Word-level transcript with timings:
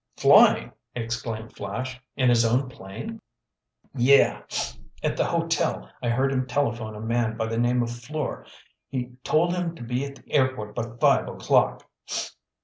"Flying!" 0.17 0.71
exclaimed 0.95 1.55
Flash. 1.55 2.01
"In 2.15 2.29
his 2.29 2.43
own 2.43 2.69
plane?" 2.69 3.21
"Yeah. 3.93 4.41
At 5.03 5.15
the 5.15 5.25
hotel 5.25 5.91
I 6.01 6.09
heard 6.09 6.31
him 6.31 6.47
telephone 6.47 6.95
a 6.95 6.99
man 6.99 7.37
by 7.37 7.45
the 7.45 7.59
name 7.59 7.83
of 7.83 7.91
Fleur. 7.91 8.43
He 8.87 9.11
told 9.23 9.53
him 9.55 9.75
to 9.75 9.83
be 9.83 10.03
at 10.03 10.15
the 10.15 10.33
airport 10.33 10.73
by 10.73 10.97
five 10.99 11.27
o'clock." 11.27 11.87